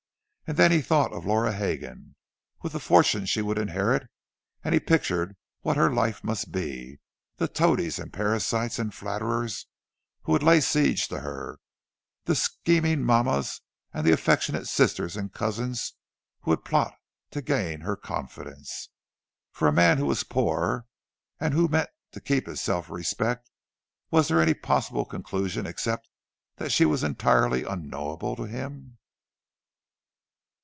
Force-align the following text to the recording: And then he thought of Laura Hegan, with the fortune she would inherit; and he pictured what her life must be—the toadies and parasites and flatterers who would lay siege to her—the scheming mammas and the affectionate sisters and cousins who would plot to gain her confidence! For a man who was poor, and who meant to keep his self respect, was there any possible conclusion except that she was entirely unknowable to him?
And 0.47 0.57
then 0.57 0.73
he 0.73 0.81
thought 0.81 1.13
of 1.13 1.25
Laura 1.25 1.53
Hegan, 1.53 2.17
with 2.61 2.73
the 2.73 2.79
fortune 2.81 3.25
she 3.25 3.41
would 3.41 3.57
inherit; 3.57 4.09
and 4.65 4.73
he 4.73 4.81
pictured 4.81 5.37
what 5.61 5.77
her 5.77 5.93
life 5.93 6.25
must 6.25 6.51
be—the 6.51 7.47
toadies 7.47 7.97
and 7.97 8.11
parasites 8.11 8.77
and 8.77 8.93
flatterers 8.93 9.67
who 10.23 10.33
would 10.33 10.43
lay 10.43 10.59
siege 10.59 11.07
to 11.07 11.21
her—the 11.21 12.35
scheming 12.35 13.01
mammas 13.05 13.61
and 13.93 14.05
the 14.05 14.11
affectionate 14.11 14.67
sisters 14.67 15.15
and 15.15 15.31
cousins 15.31 15.93
who 16.41 16.51
would 16.51 16.65
plot 16.65 16.95
to 17.29 17.41
gain 17.41 17.79
her 17.79 17.95
confidence! 17.95 18.89
For 19.53 19.69
a 19.69 19.71
man 19.71 19.99
who 19.99 20.05
was 20.05 20.25
poor, 20.25 20.85
and 21.39 21.53
who 21.53 21.69
meant 21.69 21.91
to 22.11 22.19
keep 22.19 22.47
his 22.47 22.59
self 22.59 22.89
respect, 22.89 23.49
was 24.09 24.27
there 24.27 24.41
any 24.41 24.53
possible 24.53 25.05
conclusion 25.05 25.65
except 25.65 26.09
that 26.57 26.73
she 26.73 26.83
was 26.83 27.03
entirely 27.05 27.63
unknowable 27.63 28.35
to 28.35 28.43
him? 28.43 28.97